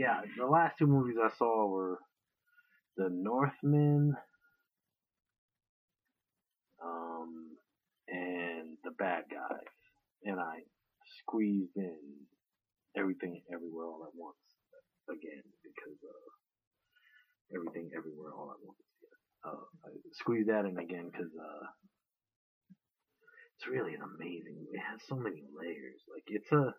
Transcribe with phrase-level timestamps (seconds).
[0.00, 1.98] yeah, the last two movies I saw were
[2.96, 4.14] The Northman,
[6.82, 7.50] um,
[8.08, 9.74] and The Bad Guys,
[10.24, 10.64] and I
[11.20, 11.98] squeezed in
[12.96, 14.36] everything everywhere all at once
[15.10, 15.98] again because
[17.54, 18.80] everything everywhere all at once.
[19.44, 21.66] Uh, I squeezed that in again because uh,
[23.58, 24.64] it's really an amazing.
[24.72, 26.00] It has so many layers.
[26.08, 26.72] Like it's a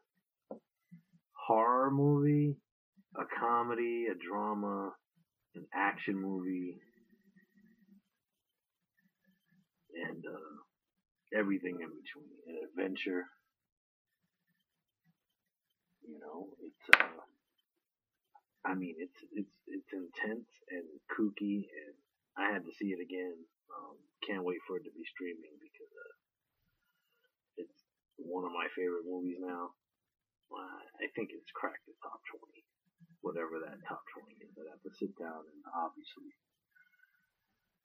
[1.48, 2.58] horror movie,
[3.18, 4.92] a comedy, a drama,
[5.56, 6.80] an action movie,
[10.08, 12.32] and uh, everything in between.
[12.48, 13.26] An adventure.
[16.08, 17.22] You know, it's uh,
[18.66, 21.96] I mean, it's it's it's intense and kooky, and
[22.38, 23.36] I had to see it again.
[23.74, 26.16] Um, can't wait for it to be streaming because uh,
[27.58, 27.80] it's
[28.18, 29.74] one of my favorite movies now.
[30.52, 32.62] Uh, I think it's cracked the top twenty,
[33.22, 34.54] whatever that top twenty is.
[34.58, 36.34] I'd have to sit down and obviously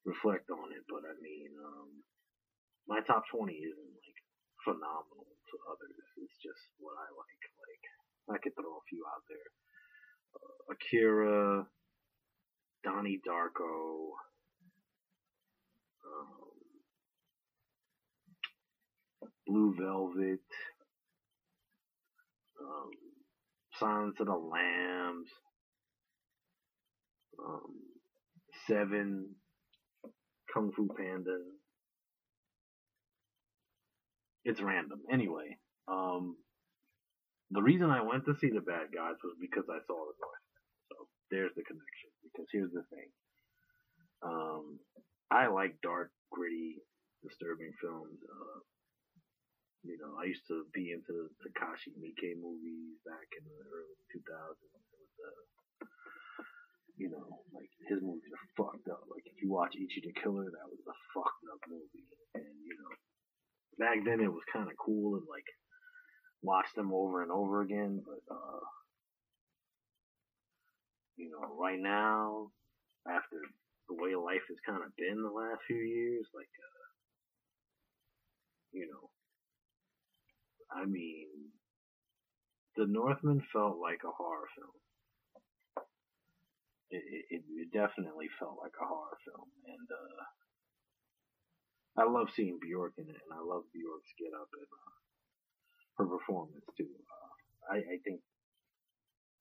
[0.04, 2.02] reflect on it, but I mean, um,
[2.88, 4.20] my top twenty isn't like
[4.64, 6.04] phenomenal to others.
[6.18, 7.42] It's just what I like.
[7.62, 7.84] Like
[8.34, 9.50] I could throw a few out there.
[10.34, 11.66] Uh, Akira,
[12.82, 14.14] Donnie Darko,
[16.06, 16.54] um,
[19.46, 20.40] Blue Velvet,
[22.60, 22.90] um,
[23.78, 25.28] Silence of the Lambs,
[27.38, 27.74] um,
[28.66, 29.34] Seven,
[30.52, 31.38] Kung Fu Panda.
[34.44, 35.00] It's random.
[35.12, 36.36] Anyway, um,
[37.50, 40.54] the reason I went to see the bad guys was because I saw the Northman.
[40.90, 40.96] So
[41.30, 42.10] there's the connection.
[42.22, 43.10] Because here's the thing.
[44.22, 44.78] Um,
[45.30, 46.78] I like dark, gritty,
[47.22, 48.18] disturbing films.
[48.22, 48.60] Uh,
[49.86, 53.96] you know, I used to be into the Takashi Miike movies back in the early
[54.10, 54.58] 2000s.
[54.58, 55.86] With, uh,
[56.98, 59.06] you know, like his movies are fucked up.
[59.06, 62.08] Like if you watch Ichi the Killer, that was a fucked up movie.
[62.34, 62.92] And you know,
[63.78, 65.46] back then it was kind of cool and like
[66.42, 68.64] watch them over and over again, but uh,
[71.16, 72.52] you know, right now,
[73.08, 73.40] after
[73.88, 76.86] the way life has kind of been the last few years, like, uh,
[78.72, 79.08] you know,
[80.72, 81.50] I mean,
[82.76, 84.78] The Northman felt like a horror film.
[86.90, 90.22] It, it, it definitely felt like a horror film, and uh,
[92.02, 94.92] I love seeing Bjork in it, and I love Bjork's get up and uh,
[95.98, 96.90] her performance too.
[96.90, 97.32] Uh,
[97.74, 98.20] I, I think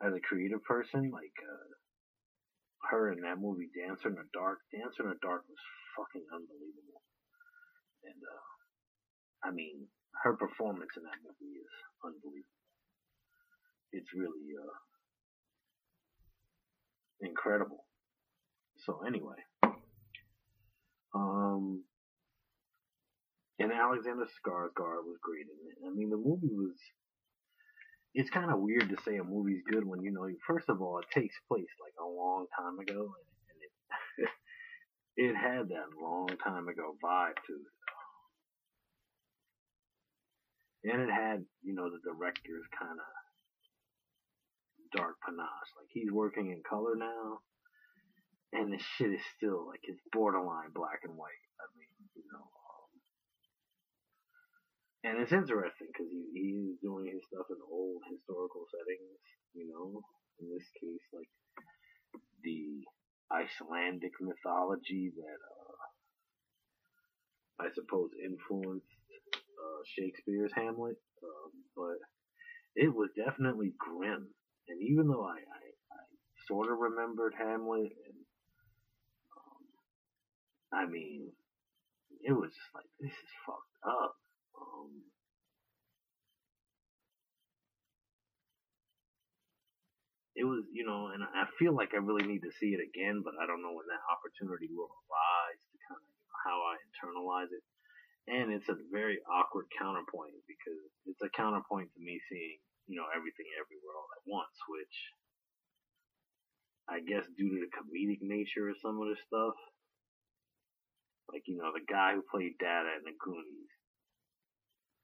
[0.02, 1.72] as a creative person, like uh,
[2.92, 5.64] her in that movie, Dancer in the Dark, Dancer in the Dark was
[5.98, 7.02] fucking unbelievable.
[8.06, 8.46] And uh,
[9.48, 9.88] I mean,
[10.24, 11.72] her performance in that movie is
[12.04, 12.62] unbelievable.
[13.92, 14.78] It's really uh,
[17.22, 17.86] incredible.
[18.86, 19.38] So anyway,
[21.14, 21.84] um,
[23.60, 25.88] and Alexander Skarsgård was great in it.
[25.88, 26.76] I mean, the movie was.
[28.14, 30.28] It's kind of weird to say a movie's good when you know.
[30.48, 33.12] First of all, it takes place like a long time ago,
[33.50, 34.30] and it
[35.32, 37.75] it had that long time ago vibe to it.
[40.86, 43.12] And it had, you know, the director's kind of
[44.94, 45.72] dark panache.
[45.76, 47.42] Like he's working in color now,
[48.54, 51.46] and the shit is still like it's borderline black and white.
[51.58, 52.46] I mean, you know,
[55.06, 59.22] and it's interesting because he, he's doing his stuff in old historical settings,
[59.54, 60.02] you know.
[60.42, 61.32] In this case, like
[62.44, 62.84] the
[63.32, 65.82] Icelandic mythology that uh,
[67.66, 68.95] I suppose influenced
[69.86, 71.98] Shakespeare's Hamlet, um, but
[72.76, 74.28] it was definitely grim.
[74.68, 75.62] And even though I, I,
[75.94, 76.02] I
[76.48, 78.20] sort of remembered Hamlet, and
[79.38, 79.64] um,
[80.74, 81.32] I mean,
[82.22, 84.16] it was just like this is fucked up.
[84.58, 85.06] Um,
[90.36, 93.24] it was, you know, and I feel like I really need to see it again,
[93.24, 96.12] but I don't know when that opportunity will arise to kind of
[96.44, 97.64] how I internalize it.
[98.26, 102.58] And it's a very awkward counterpoint because it's a counterpoint to me seeing,
[102.90, 104.98] you know, everything everywhere all at once, which
[106.90, 109.58] I guess due to the comedic nature of some of the stuff,
[111.30, 113.74] like, you know, the guy who played Data in the Goonies,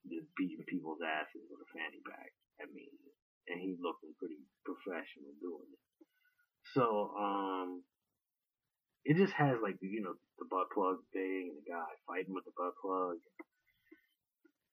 [0.10, 2.34] just beating people's asses with a fanny pack.
[2.62, 2.94] I mean,
[3.50, 5.82] and he looking pretty professional doing it.
[6.74, 7.82] So, um,
[9.06, 12.46] it just has like you know the butt plug thing and the guy fighting with
[12.46, 13.18] the butt plug,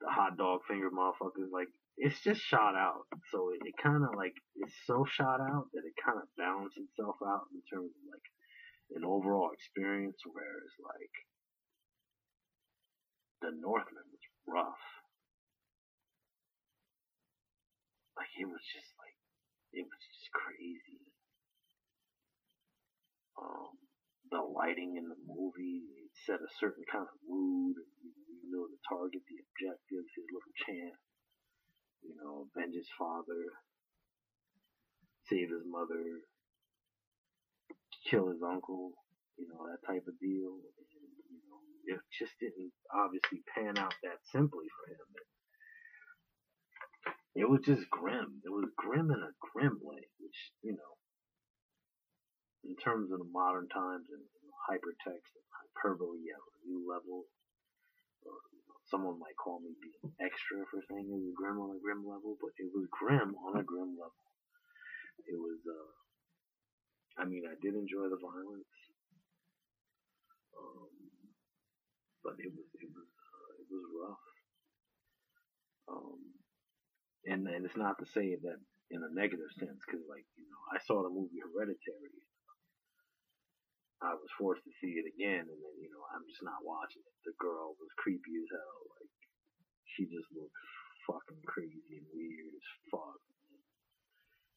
[0.01, 1.51] the hot dog finger motherfuckers.
[1.53, 5.69] Like it's just shot out, so it, it kind of like it's so shot out
[5.73, 8.27] that it kind of balance itself out in terms of like
[8.97, 10.19] an overall experience.
[10.29, 11.15] Whereas like
[13.43, 14.85] the Northman was rough.
[18.17, 19.17] Like it was just like
[19.73, 21.01] it was just crazy.
[23.39, 23.78] Um,
[24.31, 27.77] the lighting in the movie it set a certain kind of mood.
[28.03, 30.99] You, you know the target, the objectives, his little chant.
[32.05, 33.43] You know, avenge his father,
[35.27, 36.23] save his mother,
[38.09, 38.95] kill his uncle.
[39.37, 40.59] You know that type of deal.
[40.59, 40.89] And,
[41.31, 45.09] you know, it just didn't obviously pan out that simply for him.
[47.35, 48.43] It was just grim.
[48.45, 50.98] It was grim in a grim way, which you know
[52.69, 57.25] in terms of modern times and you know, hypertext and hyperbole at a new level.
[58.29, 61.73] Or, you know, someone might call me being extra for saying it was grim on
[61.73, 64.25] a grim level, but it was grim on a grim level.
[65.25, 65.93] It was, uh,
[67.21, 68.75] I mean, I did enjoy the violence,
[70.57, 70.93] um,
[72.25, 74.27] but it was, it was, uh, it was rough.
[75.89, 76.21] Um,
[77.25, 78.61] and and it's not to say that
[78.91, 82.28] in a negative sense, because like you know, I saw the movie Hereditary
[83.99, 87.03] I was forced to see it again, and then you know I'm just not watching
[87.03, 87.17] it.
[87.27, 88.81] The girl was creepy as hell.
[88.95, 89.11] Like
[89.95, 90.55] she just looked
[91.11, 93.19] fucking crazy and weird as fuck.
[93.51, 93.59] And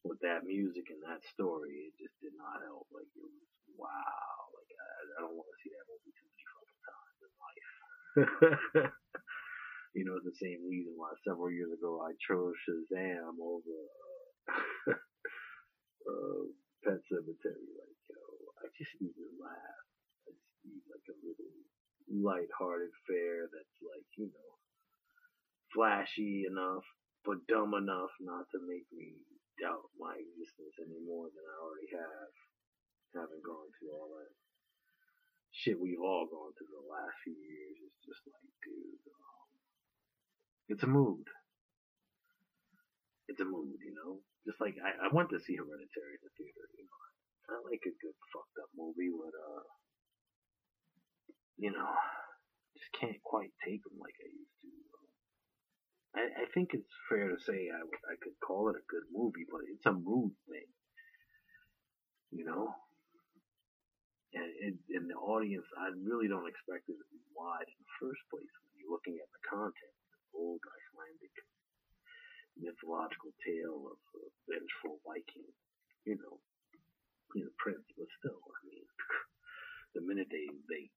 [0.05, 2.85] with that music and that story, it just did not help.
[2.93, 3.41] Like it was
[3.81, 4.37] wow.
[4.53, 8.93] Like I, I don't want to see that movie too many fucking times in life.
[9.97, 13.79] you know, the same reason why several years ago I chose Shazam over
[14.53, 14.93] uh,
[16.13, 16.43] uh,
[16.85, 17.69] Pet Sematary.
[17.73, 18.01] Like
[18.61, 19.85] I just need to laugh.
[20.29, 21.53] I just need like a little
[22.11, 24.51] light-hearted fare that's like, you know,
[25.71, 26.83] flashy enough,
[27.23, 29.15] but dumb enough not to make me
[29.59, 32.33] doubt my existence any more than I already have,
[33.15, 34.31] having gone through all that
[35.51, 37.75] shit we've all gone through the last few years.
[37.83, 39.47] It's just like, dude, um,
[40.71, 41.27] it's a mood.
[43.27, 44.23] It's a mood, you know?
[44.47, 46.99] Just like I, I went to see Hereditary in the theater, you know.
[47.51, 49.70] I like a good fucked up movie with uh,
[51.61, 51.93] you know,
[52.73, 54.69] just can't quite take them like I used to.
[56.17, 59.45] I, I think it's fair to say I, I could call it a good movie,
[59.45, 60.65] but it's a mood thing,
[62.33, 62.73] you know.
[64.33, 67.95] And, and, and the audience, I really don't expect it to be wide in the
[68.01, 69.95] first place when you're looking at the content.
[70.33, 71.35] The old Icelandic
[72.57, 75.51] mythological tale of a vengeful Viking,
[76.09, 76.41] you know,
[77.37, 78.87] he's a prince, but still, I mean,
[79.95, 80.89] the minute they they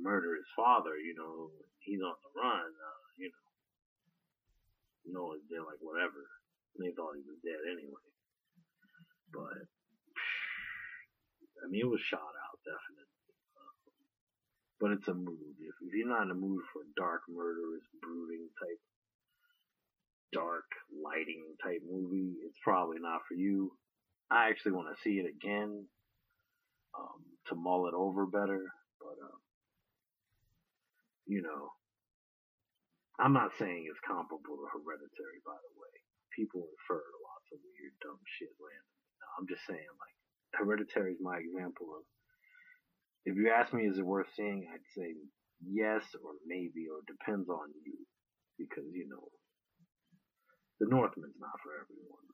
[0.00, 2.68] murder his father, you know, he's on the run.
[2.68, 3.46] Uh, you know,
[5.04, 6.22] you know, they're like whatever.
[6.78, 8.08] They thought he was dead anyway.
[9.32, 9.68] But
[11.62, 13.28] I mean, it was shot out definitely.
[13.56, 13.76] Uh,
[14.80, 15.56] but it's a mood.
[15.60, 18.82] If, if you're not in the mood for a dark, murderous, brooding type,
[20.32, 23.72] dark lighting type movie, it's probably not for you.
[24.30, 25.86] I actually want to see it again
[26.98, 28.72] um, to mull it over better.
[31.26, 31.72] You know,
[33.18, 35.40] I'm not saying it's comparable to Hereditary.
[35.46, 35.94] By the way,
[36.34, 39.06] people infer lots of weird, dumb shit randomly.
[39.22, 40.16] No, I'm just saying, like,
[40.58, 42.02] Hereditary is my example of.
[43.24, 44.66] If you ask me, is it worth seeing?
[44.66, 45.14] I'd say
[45.62, 47.94] yes or maybe, or depends on you,
[48.58, 49.30] because you know,
[50.82, 52.26] the Northman's not for everyone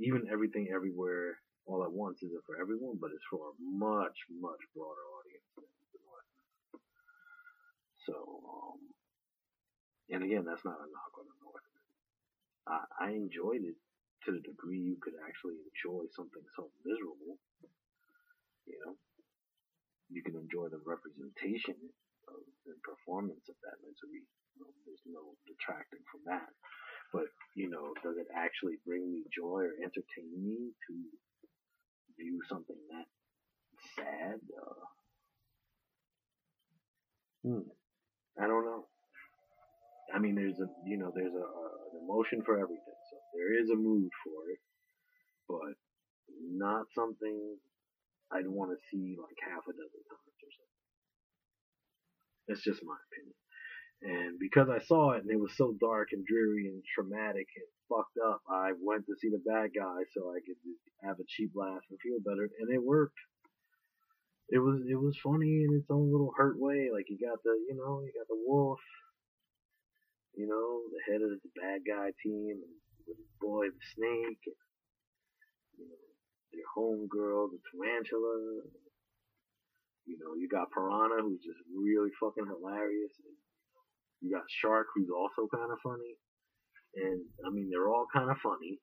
[0.00, 4.62] even everything everywhere all at once isn't for everyone, but it's for a much, much
[4.74, 5.81] broader audience than.
[8.06, 8.78] So, um,
[10.10, 11.82] and again, that's not a knock on the Northman.
[12.66, 13.76] I, I enjoyed it
[14.26, 17.38] to the degree you could actually enjoy something so miserable.
[18.66, 18.94] You know,
[20.10, 21.76] you can enjoy the representation
[22.28, 24.22] of the performance of that misery.
[24.54, 26.50] You know, there's no detracting from that.
[27.12, 30.94] But, you know, does it actually bring me joy or entertain me to
[32.18, 33.06] view something that
[33.96, 34.40] sad?
[34.54, 34.86] Uh,
[37.44, 37.81] hmm.
[38.40, 38.86] I don't know.
[40.14, 42.98] I mean, there's a, you know, there's a, a, an emotion for everything.
[43.10, 44.60] So there is a mood for it,
[45.48, 45.74] but
[46.40, 47.56] not something
[48.32, 50.78] I'd want to see like half a dozen times or something.
[52.48, 53.36] That's just my opinion.
[54.02, 57.68] And because I saw it and it was so dark and dreary and traumatic and
[57.88, 60.58] fucked up, I went to see the bad guy so I could
[61.06, 63.14] have a cheap laugh and feel better, and it worked.
[64.48, 66.90] It was it was funny in its own little hurt way.
[66.92, 68.80] Like you got the you know you got the wolf,
[70.34, 72.74] you know the head of the bad guy team, and
[73.06, 74.60] with his boy the snake, and,
[75.78, 76.12] you know
[76.52, 78.62] your homegirl, the tarantula.
[80.04, 83.14] You know, you got Piranha, who's just really fucking hilarious.
[83.22, 83.36] And
[84.20, 86.18] you got Shark, who's also kind of funny.
[86.96, 88.78] And I mean, they're all kind of funny.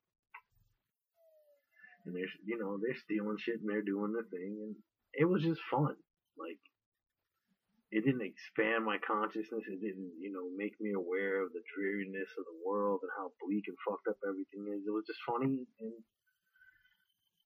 [2.05, 4.75] And they're, you know, they're stealing shit and they're doing the thing, and
[5.13, 5.95] it was just fun.
[6.37, 6.61] Like,
[7.91, 9.65] it didn't expand my consciousness.
[9.65, 13.33] It didn't, you know, make me aware of the dreariness of the world and how
[13.41, 14.85] bleak and fucked up everything is.
[14.85, 15.95] It was just funny, and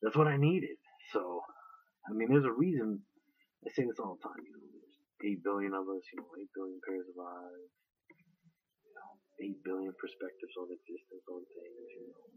[0.02, 0.78] that's what I needed.
[1.14, 1.42] So,
[2.10, 3.02] I mean, there's a reason.
[3.66, 4.44] I say this all the time.
[4.44, 6.04] You know, there's eight billion of us.
[6.12, 7.72] You know, eight billion pairs of eyes.
[8.84, 9.12] You know,
[9.44, 11.90] eight billion perspectives on existence, on things.
[11.96, 12.28] You know,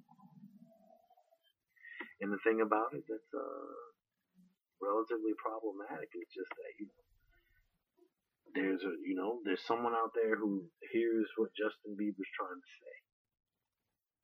[2.23, 3.96] and the thing about it that's uh,
[4.81, 7.05] relatively problematic is just that you know
[8.57, 12.73] there's a you know there's someone out there who hears what Justin Bieber's trying to
[12.81, 12.97] say.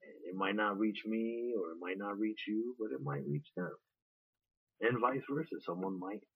[0.02, 3.22] And it might not reach me or it might not reach you, but it might
[3.22, 3.70] reach them.
[4.82, 5.62] And vice versa.
[5.62, 6.26] Someone might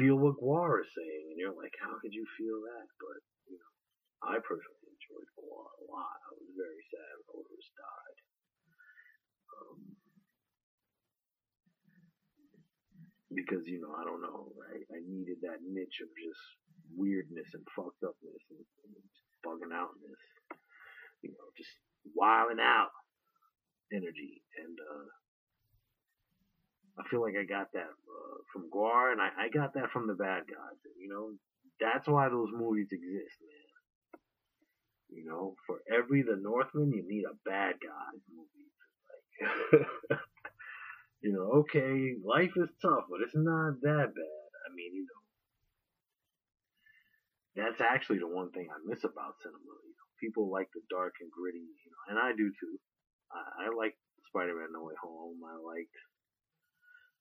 [0.00, 2.88] feel what GWAR is saying and you're like, how could you feel that?
[2.96, 3.20] But,
[3.52, 3.72] you know,
[4.24, 6.18] I personally enjoyed GWAR a lot.
[6.24, 8.18] I was very sad when Otis died.
[9.50, 9.99] Um,
[13.34, 14.84] because, you know, I don't know, right?
[14.90, 16.42] I needed that niche of just
[16.96, 18.94] weirdness and fucked upness and, and
[19.46, 20.20] bugging outness.
[21.22, 21.70] You know, just
[22.14, 22.90] wilding out
[23.92, 24.42] energy.
[24.58, 25.06] And uh,
[26.98, 30.06] I feel like I got that uh, from GWAR, and I, I got that from
[30.06, 30.78] the bad guys.
[30.98, 31.32] You know,
[31.80, 33.70] that's why those movies exist, man.
[35.10, 38.70] You know, for every The Northman, you need a bad guy movie.
[39.72, 40.18] Like,
[41.70, 44.46] okay, life is tough, but it's not that bad.
[44.66, 45.22] I mean, you know,
[47.62, 49.62] that's actually the one thing I miss about cinema.
[49.86, 52.74] You know, people like the dark and gritty, you know, and I do too.
[53.30, 53.94] I, I like
[54.28, 55.38] Spider-Man No Way Home.
[55.46, 55.96] I liked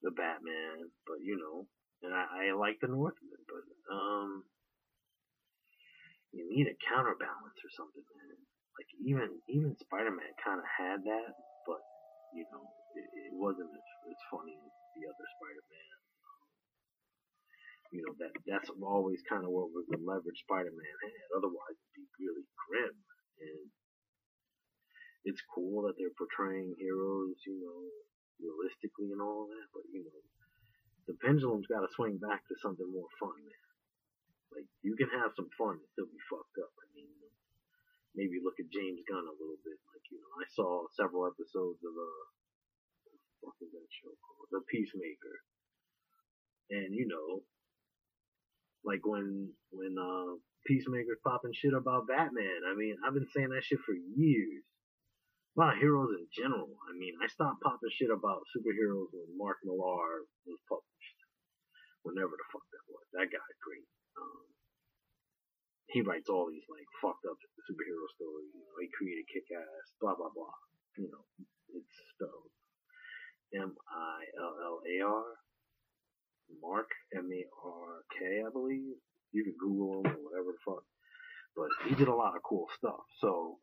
[0.02, 1.68] the Batman, but you know,
[2.02, 4.44] and I, I like the Northman, but um,
[6.34, 8.38] you need a counterbalance or something, man.
[8.80, 11.30] Like even even Spider-Man kind of had that,
[11.68, 11.82] but
[12.34, 12.64] you know,
[12.98, 15.90] it, it wasn't as, as funny as the other Spider-Man
[17.90, 21.28] you know that that's always kind of what was the leverage Spider-Man had.
[21.34, 22.94] Otherwise, it'd be really grim.
[23.42, 23.66] And
[25.26, 27.80] it's cool that they're portraying heroes, you know,
[28.38, 29.68] realistically and all that.
[29.74, 30.22] But you know,
[31.10, 33.66] the pendulum's got to swing back to something more fun, man.
[34.54, 36.74] Like you can have some fun and still be fucked up.
[36.78, 37.10] I mean,
[38.14, 39.82] maybe look at James Gunn a little bit.
[39.90, 42.26] Like you know, I saw several episodes of uh,
[43.42, 44.50] what is that show called?
[44.52, 45.38] The Peacemaker.
[46.70, 47.44] And you know,
[48.84, 52.68] like when when uh Peacemaker's popping shit about Batman.
[52.68, 54.64] I mean, I've been saying that shit for years.
[55.58, 56.72] About heroes in general.
[56.88, 61.20] I mean, I stopped popping shit about superheroes when Mark Millar was published.
[62.06, 63.04] Whenever the fuck that was.
[63.12, 63.88] That guy's great.
[64.16, 64.46] Um,
[65.90, 68.54] he writes all these like fucked up superhero stories.
[68.54, 70.54] You know, he created Kick Ass, blah blah blah.
[70.96, 71.26] You know,
[71.76, 72.49] it's spelled
[73.56, 75.24] M I L L A R
[76.62, 78.96] Mark M A R K, I believe.
[79.32, 80.84] You can Google him or whatever the fuck.
[81.56, 83.02] But he did a lot of cool stuff.
[83.20, 83.58] So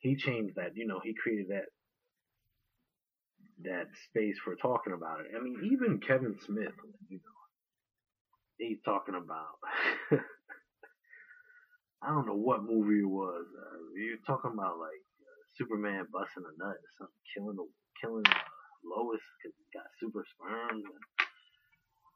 [0.00, 0.76] he changed that.
[0.76, 1.66] You know, he created that
[3.62, 5.26] that space for talking about it.
[5.36, 6.74] I mean, even Kevin Smith,
[7.08, 7.40] you know,
[8.58, 9.56] he's talking about.
[12.02, 13.46] I don't know what movie it was.
[13.48, 17.64] Uh, you're talking about like uh, Superman busting a nut or something, killing the
[18.00, 18.26] killing
[18.84, 20.82] Lois because he got super sperm.
[20.82, 21.04] And,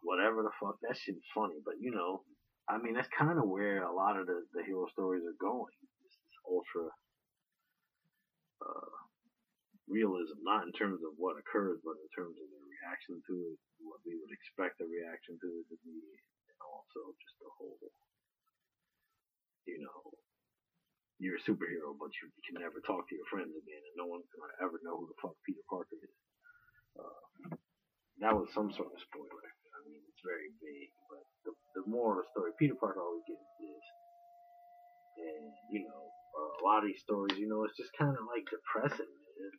[0.02, 0.78] whatever the fuck.
[0.82, 2.23] That shit is funny, but you know,
[2.68, 5.73] I mean, that's kind of where a lot of the, the hero stories are going.
[6.04, 6.87] This, this ultra
[8.62, 8.97] uh,
[9.88, 13.58] realism, not in terms of what occurs, but in terms of the reaction to it,
[13.80, 17.78] what we would expect the reaction to it to be, and also just the whole,
[19.64, 20.12] you know,
[21.18, 24.06] you're a superhero, but you, you can never talk to your friends again, and no
[24.06, 26.16] one's gonna ever know who the fuck Peter Parker is.
[26.94, 27.54] Uh,
[28.22, 29.46] that was some sort of spoiler
[29.78, 33.22] I mean, it's very vague, but the, the moral of the story, Peter Parker always
[33.30, 33.87] gets this.
[35.18, 36.02] And, you know,
[36.34, 39.54] uh, a lot of these stories, you know, it's just kind of like depressing, man.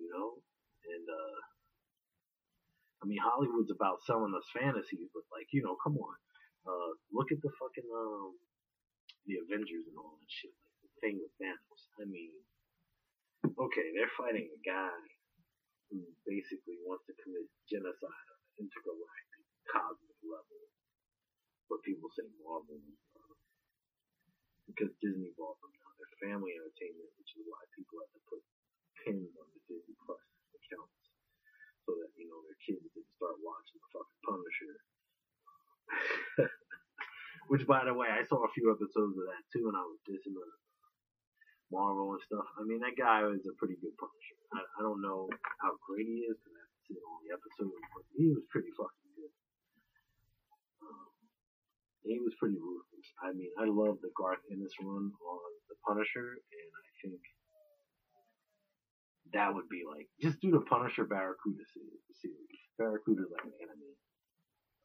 [0.00, 0.40] You know?
[0.88, 1.38] And, uh,
[3.00, 6.16] I mean, Hollywood's about selling us fantasies, but, like, you know, come on.
[6.66, 8.34] Uh, look at the fucking, um,
[9.26, 10.54] the Avengers and all that shit.
[10.54, 11.82] Like, the thing with Thanos.
[11.98, 12.32] I mean,
[13.44, 14.98] okay, they're fighting a guy
[15.90, 20.62] who basically wants to commit genocide on an intergalactic cosmic level.
[21.66, 22.78] But people say Marvel
[23.18, 23.34] uh,
[24.70, 25.90] because Disney bought them now.
[25.98, 28.42] They're family entertainment, which is why people have to put
[29.02, 30.22] pins on the Disney Plus
[30.54, 31.02] accounts.
[31.86, 34.74] So that you know their kids didn't start watching the fucking Punisher.
[37.46, 40.02] Which, by the way, I saw a few episodes of that too, and I was
[40.02, 40.46] dissing the
[41.70, 42.46] Marvel and stuff.
[42.58, 44.38] I mean, that guy was a pretty good Punisher.
[44.54, 45.26] I, I don't know
[45.62, 48.70] how great he is because I haven't seen all the episodes, but he was pretty
[48.74, 49.34] fucking good.
[50.82, 51.10] Um,
[52.06, 53.08] he was pretty ruthless.
[53.22, 57.22] I mean, I love the Garth Ennis run on the Punisher, and I think
[59.34, 62.62] that would be like just do the Punisher Barracuda series.
[62.78, 63.94] Barracuda's like an enemy.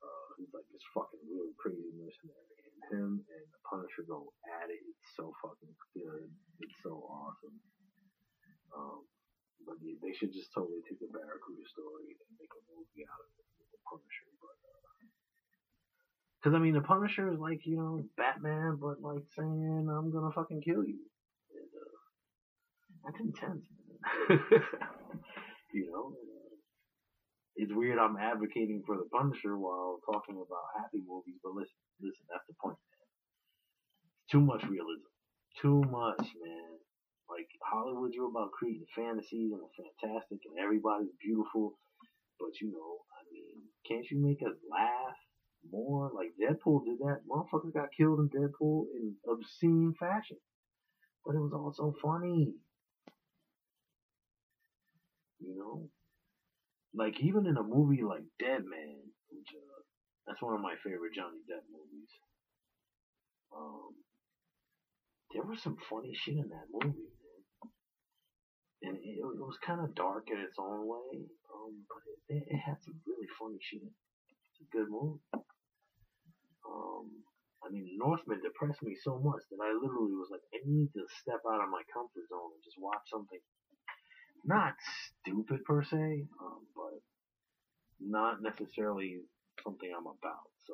[0.02, 4.74] Uh, he's like this fucking really crazy mercenary and him and the Punisher go at
[4.74, 4.82] it.
[4.82, 6.26] It's so fucking good.
[6.66, 7.58] It's so awesome.
[8.74, 9.06] Um,
[9.66, 13.22] but yeah, they should just totally take the Barracuda story and make a movie out
[13.22, 14.28] of it with the Punisher.
[16.42, 20.10] Because uh, I mean, the Punisher is like you know Batman, but like saying I'm
[20.10, 21.06] gonna fucking kill you.
[21.54, 21.98] And, uh,
[23.06, 24.42] that's intense, man.
[25.74, 26.14] you know.
[26.18, 26.31] Uh,
[27.62, 32.26] it's weird I'm advocating for the Punisher while talking about happy movies, but listen, listen,
[32.26, 33.08] that's the point, man.
[34.34, 35.06] Too much realism.
[35.62, 36.74] Too much, man.
[37.30, 41.78] Like Hollywood's all about creating fantasies and fantastic and everybody's beautiful.
[42.40, 45.16] But you know, I mean, can't you make us laugh
[45.72, 46.10] more?
[46.16, 47.22] Like Deadpool did that.
[47.30, 50.38] Motherfuckers got killed in Deadpool in obscene fashion.
[51.24, 52.56] But it was also funny.
[55.40, 55.90] You know?
[56.94, 59.00] Like even in a movie like Dead Man,
[59.32, 59.82] which uh,
[60.28, 62.12] that's one of my favorite Johnny Depp movies.
[63.56, 63.96] Um,
[65.32, 67.42] there was some funny shit in that movie, man.
[68.84, 72.60] And it, it was kind of dark in its own way, um, but it, it,
[72.60, 73.88] had some really funny shit.
[73.88, 75.24] It's a good movie.
[76.68, 77.24] Um,
[77.64, 81.06] I mean, Northman depressed me so much that I literally was like, I need to
[81.22, 83.40] step out of my comfort zone and just watch something
[84.46, 84.74] not
[85.22, 87.02] stupid per se, um, but
[88.00, 89.22] not necessarily
[89.64, 90.50] something I'm about.
[90.68, 90.74] So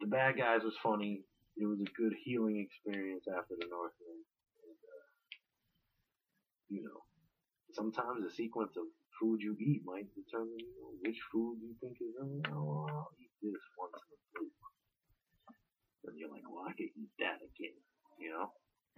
[0.00, 1.22] the bad guys was funny.
[1.56, 4.20] It was a good healing experience after the Northman.
[4.64, 5.06] And, uh,
[6.68, 7.00] you know,
[7.72, 8.84] sometimes the sequence of
[9.20, 12.12] food you eat might determine you know, which food you think is,
[12.52, 14.52] oh, I'll eat this once in a blue.
[16.06, 17.76] And you're like, well, I could eat that again.
[18.18, 18.52] You know,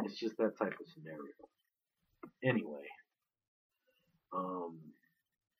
[0.04, 1.34] it's just that type of scenario.
[2.44, 2.86] Anyway,
[4.32, 4.78] um,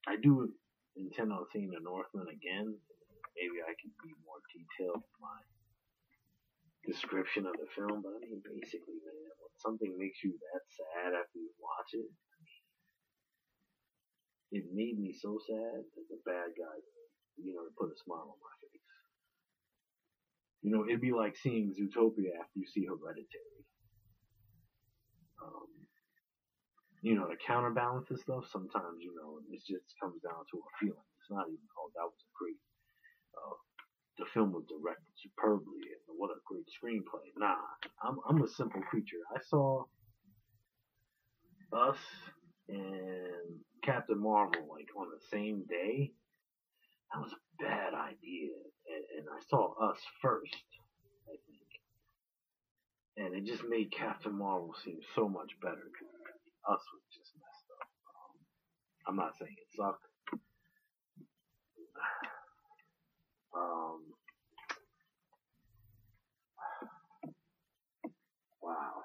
[0.06, 0.50] I do
[0.96, 2.74] intend on seeing the Northman again.
[3.36, 5.38] Maybe I can be more detailed in my
[6.86, 11.14] description of the film, but I mean, basically, man, when something makes you that sad
[11.14, 12.08] after you watch it,
[14.50, 16.78] it made me so sad that the bad guy,
[17.36, 18.88] you know, put a smile on my face.
[20.62, 23.62] You know, it'd be like seeing Zootopia after you see Hereditary.
[25.44, 25.77] Um,
[27.02, 30.70] you know, to counterbalance this stuff, sometimes, you know, it just comes down to a
[30.80, 31.08] feeling.
[31.20, 32.58] It's not even, oh, that was a great,
[33.36, 33.56] uh,
[34.18, 37.30] the film was directed superbly and what a great screenplay.
[37.36, 37.62] Nah,
[38.02, 39.22] I'm, I'm a simple creature.
[39.34, 39.84] I saw
[41.72, 41.98] us
[42.68, 46.12] and Captain Marvel like on the same day.
[47.12, 48.52] That was a bad idea.
[48.90, 50.56] And, and I saw us first,
[51.28, 51.68] I think.
[53.16, 55.90] And it just made Captain Marvel seem so much better
[56.68, 57.88] us was just messed up.
[58.12, 58.36] Um,
[59.08, 60.04] I'm not saying it sucked.
[63.56, 64.00] Um,
[68.62, 69.02] wow.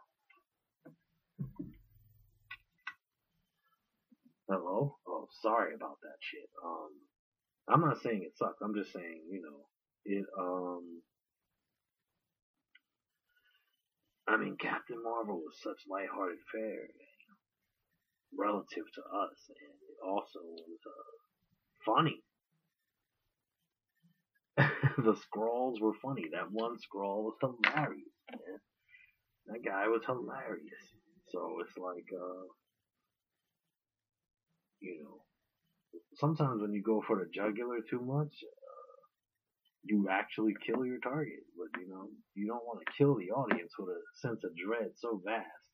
[4.50, 4.98] Hello?
[5.08, 6.50] Oh, sorry about that shit.
[6.66, 6.92] Um,
[7.70, 8.62] I'm not saying it sucked.
[8.64, 9.66] I'm just saying, you know,
[10.06, 11.02] it, um,
[14.28, 16.88] I mean, Captain Marvel was such lighthearted fare
[18.38, 21.14] relative to us, and it also was uh,
[21.86, 22.22] funny.
[24.58, 26.26] the Skrulls were funny.
[26.32, 28.60] That one Skrull was hilarious, man.
[29.48, 30.86] That guy was hilarious.
[31.30, 32.46] So it's like, uh,
[34.80, 35.24] you know,
[36.16, 38.94] sometimes when you go for the jugular too much, uh,
[39.84, 41.44] you actually kill your target.
[41.58, 44.92] But you know, you don't want to kill the audience with a sense of dread
[44.98, 45.73] so vast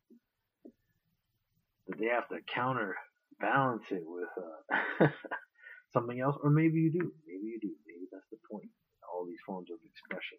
[1.90, 5.10] that they have to counterbalance it with uh,
[5.94, 7.12] something else, or maybe you do.
[7.26, 7.74] Maybe you do.
[7.90, 8.70] Maybe that's the point.
[9.10, 10.38] All these forms of expression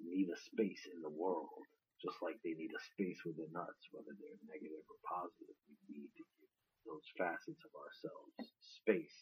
[0.00, 1.64] need a space in the world,
[2.00, 5.56] just like they need a space within us, whether they're negative or positive.
[5.68, 6.52] We need to give
[6.88, 9.18] those facets of ourselves space,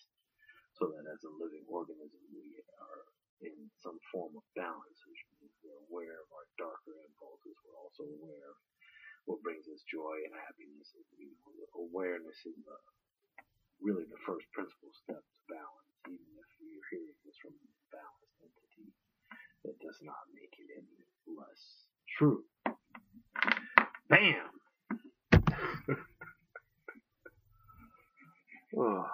[0.78, 3.02] so that as a living organism, we are
[3.42, 7.58] in some form of balance, which means we're aware of our darker impulses.
[7.66, 8.58] We're also aware of
[9.24, 10.92] what brings us joy and happiness.
[10.96, 12.76] And, you know, awareness is uh,
[13.80, 18.40] really the first principal step to balance, even if you're hearing this from a balanced
[18.44, 18.92] entity,
[19.64, 22.44] that does not make it any less true.
[24.08, 24.50] Bam!
[28.76, 29.06] oh.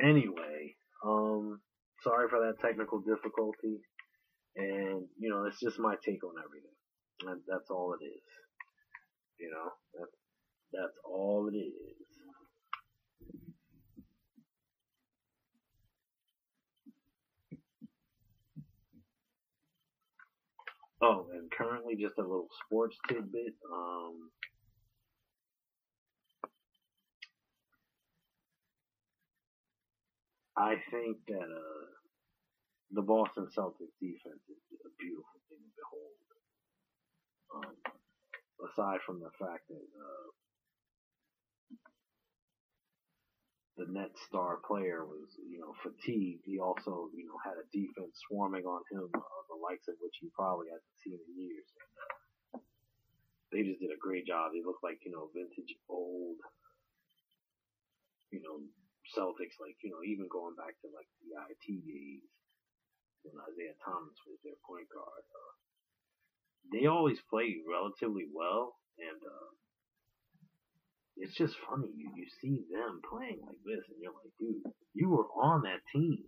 [0.00, 1.60] Anyway, um,
[2.02, 3.80] sorry for that technical difficulty,
[4.56, 6.76] and you know, it's just my take on everything.
[7.26, 8.22] That, that's all it is.
[9.40, 10.16] You know, that's
[10.72, 12.06] that's all it is.
[21.02, 23.54] Oh, and currently just a little sports tidbit.
[23.72, 24.30] Um,
[30.56, 31.83] I think that uh,
[32.92, 36.18] the Boston Celtics defense is a beautiful thing to behold.
[37.54, 37.74] Um,
[38.68, 40.26] aside from the fact that uh,
[43.78, 48.14] the net star player was, you know, fatigued, he also, you know, had a defense
[48.28, 51.68] swarming on him, uh, the likes of which he probably hasn't seen in years.
[51.74, 52.62] And, uh,
[53.50, 54.50] they just did a great job.
[54.50, 56.42] They look like, you know, vintage old,
[58.30, 58.62] you know,
[59.14, 62.26] Celtics, like, you know, even going back to like the IT days
[63.24, 65.24] when Isaiah Thomas was their point guard.
[65.32, 65.52] Uh,
[66.72, 69.50] they always play relatively well, and uh,
[71.16, 71.92] it's just funny.
[71.92, 75.84] You, you see them playing like this, and you're like, dude, you were on that
[75.92, 76.24] team,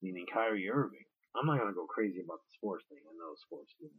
[0.00, 1.04] meaning Kyrie Irving.
[1.36, 3.04] I'm not gonna go crazy about the sports thing.
[3.04, 3.92] I know sports thing.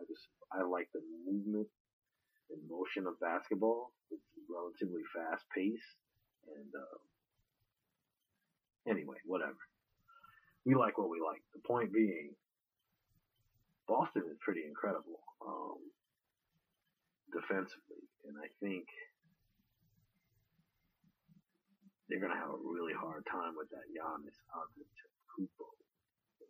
[0.00, 1.68] I just I like the movement
[2.48, 3.92] and motion of basketball.
[4.10, 6.00] It's relatively fast paced
[6.48, 6.98] and uh,
[8.90, 9.60] anyway, whatever.
[10.64, 11.42] We like what we like.
[11.54, 12.34] The point being,
[13.88, 15.80] Boston is pretty incredible um,
[17.32, 18.86] defensively, and I think
[22.08, 25.68] they're gonna have a really hard time with that Giannis Antetokounmpo.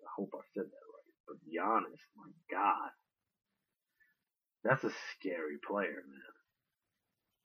[0.05, 1.15] I hope I said that right.
[1.29, 2.91] But Giannis, my God,
[4.65, 6.35] that's a scary player, man.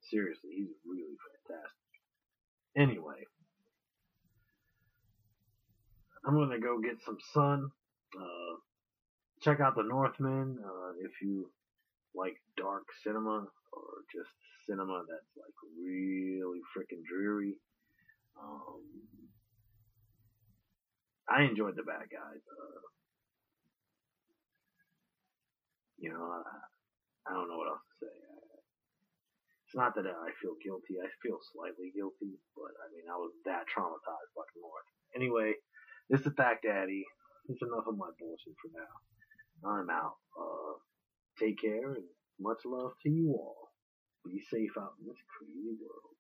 [0.10, 1.92] Seriously, he's really fantastic.
[2.76, 3.26] Anyway,
[6.28, 7.70] I'm gonna go get some sun.
[8.18, 8.56] Uh,
[9.42, 11.50] check out the Northman uh, if you
[12.16, 13.84] like dark cinema or
[14.14, 14.32] just
[14.68, 17.54] cinema that's like really freaking dreary.
[18.42, 18.82] Um,
[21.30, 22.42] I enjoyed the bad guys.
[22.50, 22.82] Uh,
[25.98, 26.42] you know, I,
[27.30, 28.14] I don't know what else to say.
[29.66, 31.02] It's not that I feel guilty.
[31.02, 34.90] I feel slightly guilty, but I mean, I was that traumatized by the North.
[35.16, 35.54] Anyway,
[36.10, 37.04] this is fact, Daddy.
[37.48, 39.70] That's enough of my bullshit for now.
[39.70, 40.16] I'm out.
[40.40, 40.80] Uh,
[41.40, 42.06] take care and
[42.40, 43.70] much love to you all.
[44.26, 46.15] Be safe out in this crazy world.